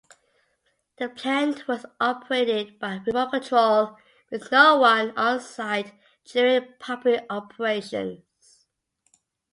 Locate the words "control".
3.33-3.97